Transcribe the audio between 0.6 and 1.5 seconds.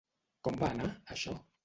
va anar, això?